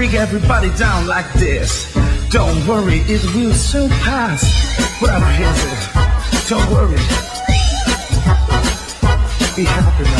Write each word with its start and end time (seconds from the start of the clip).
Break 0.00 0.14
everybody 0.14 0.70
down 0.78 1.06
like 1.06 1.30
this. 1.34 1.94
Don't 2.30 2.66
worry, 2.66 3.00
it 3.00 3.22
will 3.34 3.52
soon 3.52 3.90
pass. 3.90 4.42
Whatever 4.98 5.26
it, 5.28 6.48
don't 6.48 6.70
worry. 6.72 6.96
Be 9.54 9.64
happy 9.64 10.04
now. 10.04 10.19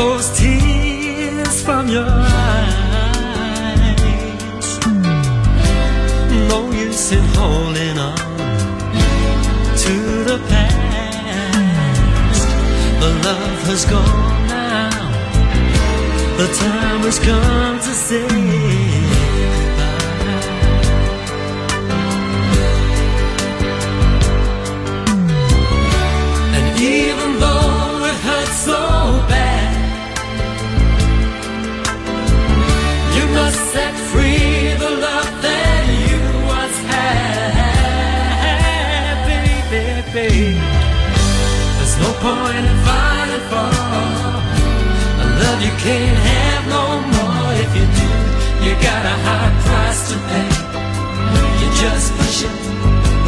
those 0.00 0.28
tears 0.38 1.62
from 1.62 1.84
your 1.96 2.08
eyes. 2.08 2.68
No 6.52 6.60
use 6.86 7.12
in 7.12 7.24
holding 7.38 7.98
on 8.08 8.16
to 9.84 9.94
the 10.30 10.38
past. 10.50 12.48
The 13.02 13.10
love 13.28 13.60
has 13.70 13.82
gone 13.94 14.46
now. 14.48 14.90
The 16.40 16.48
time 16.64 17.02
has 17.08 17.18
come 17.28 17.76
to 17.86 17.92
say 18.06 18.26
goodbye. 19.52 20.10
And 26.56 26.66
even 26.80 27.30
though 27.42 28.08
it 28.10 28.18
hurts 28.26 28.58
so 28.70 28.80
bad. 29.32 29.69
point 42.20 42.64
in 42.70 42.76
fighting 42.86 43.44
for. 43.50 43.72
A 45.22 45.26
love 45.40 45.60
you 45.66 45.74
can't 45.84 46.20
have 46.32 46.62
no 46.76 46.84
more. 47.14 47.48
If 47.64 47.70
you 47.78 47.86
do, 48.00 48.08
you 48.64 48.72
got 48.88 49.02
a 49.12 49.16
high 49.26 49.52
price 49.64 50.02
to 50.10 50.16
pay. 50.30 50.50
You 51.60 51.68
just 51.82 52.08
push 52.18 52.44
it, 52.48 52.56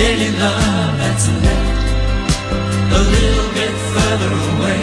any 0.09 0.31
love 0.43 0.93
that's 1.01 1.27
left 1.45 1.83
a 2.99 3.03
little 3.17 3.51
bit 3.59 3.75
further 3.95 4.33
away. 4.53 4.81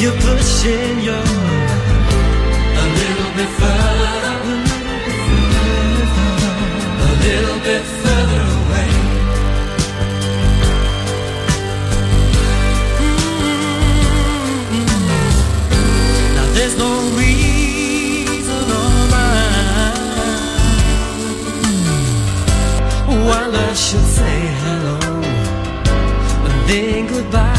You're 0.00 0.18
pushing 0.28 1.00
your 1.08 1.67
should 23.90 24.04
say 24.04 24.40
hello 24.60 24.98
and 26.44 26.68
then 26.68 27.06
goodbye. 27.06 27.57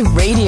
Radio, 0.00 0.47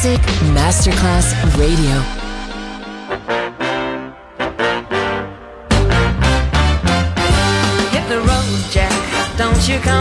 Music 0.00 0.20
Masterclass 0.54 1.34
Radio. 1.56 2.18
You 9.68 9.78
come 9.80 9.97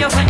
your 0.00 0.29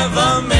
never 0.00 0.40
made. 0.48 0.59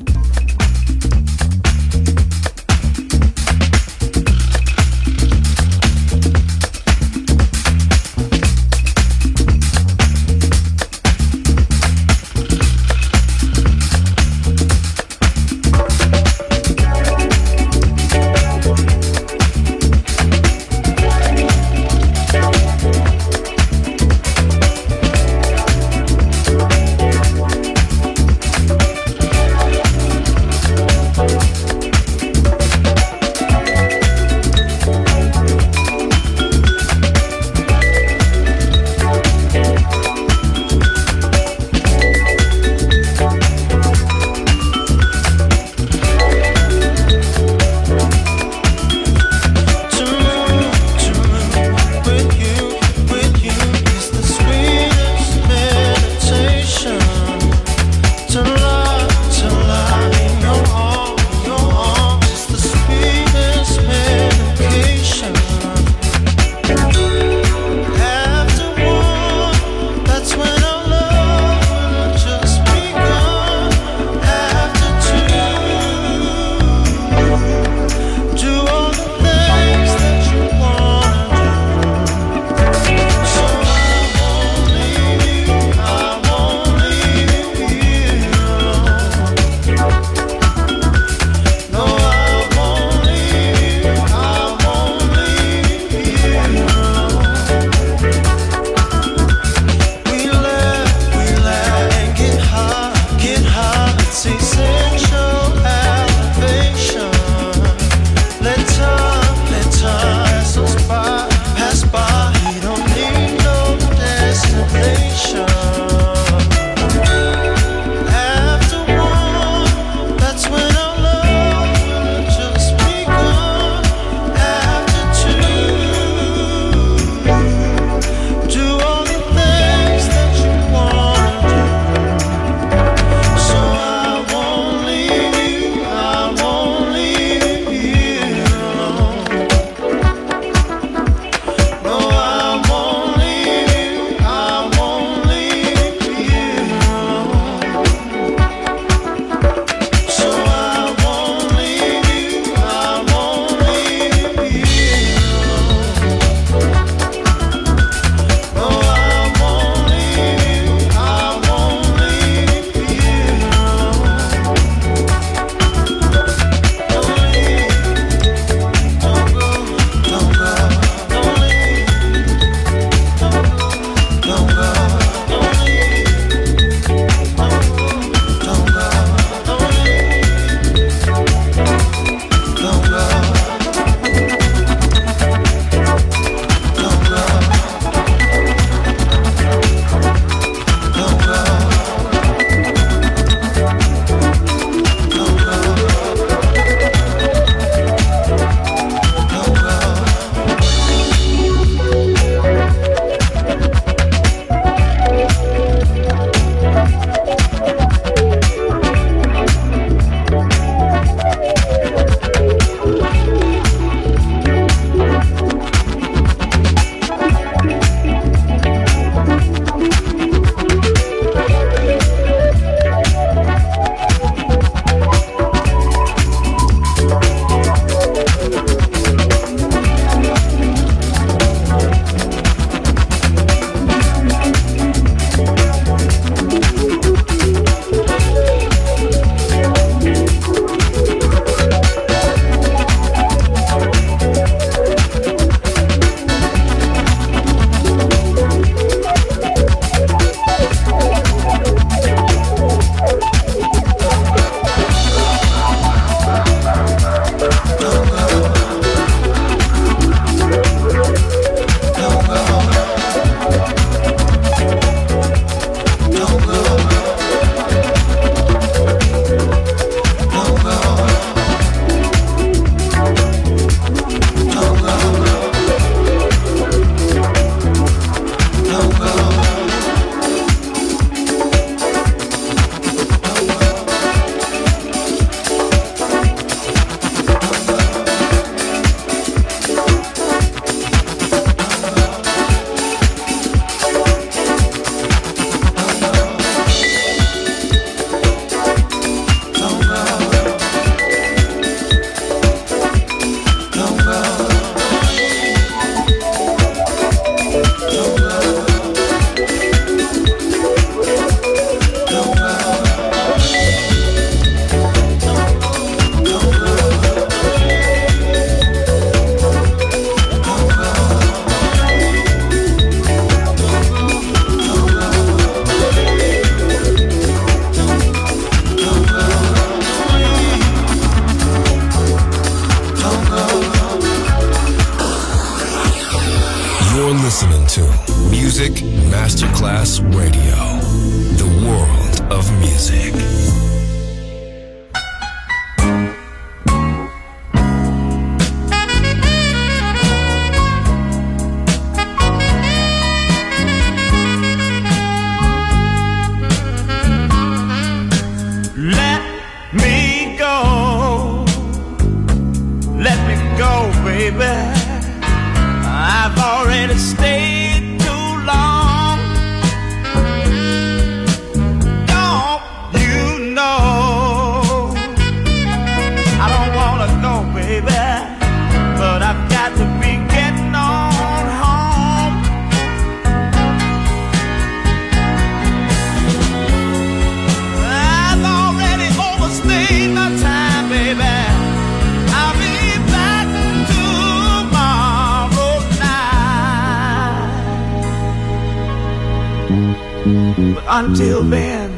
until 401.05 401.41
then, 401.41 401.89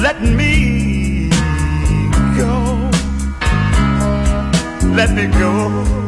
let 0.00 0.22
me 0.22 1.28
go. 2.38 2.88
Let 4.96 5.10
me 5.14 5.26
go. 5.38 5.99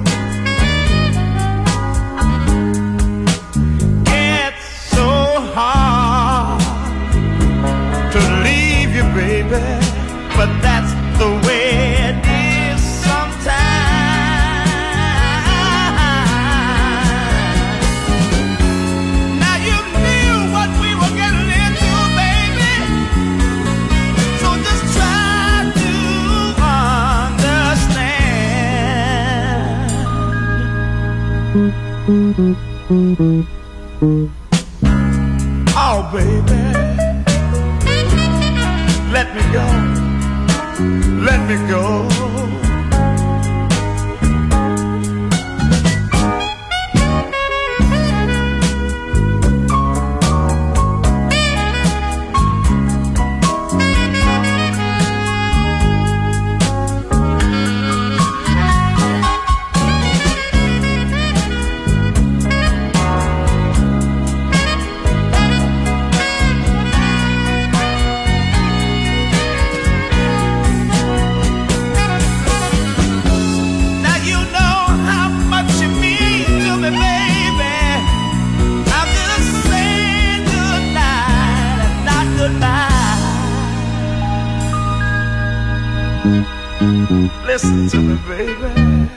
Listen 87.47 87.89
to 87.91 87.99
me, 87.99 88.17
baby. 88.27 89.09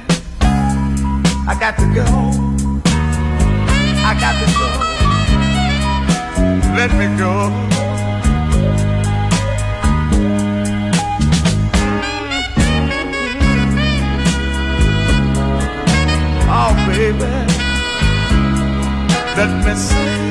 I 1.47 1.55
got 1.59 1.77
to 1.77 1.85
go. 1.95 2.05
I 4.03 4.13
got 4.19 4.35
to 4.41 4.47
go. 4.59 4.69
Let 6.75 6.91
me 6.93 7.07
go. 7.17 7.51
Oh, 16.47 16.73
baby. 16.87 17.31
Let 19.35 19.49
me 19.65 19.73
see. 19.75 20.24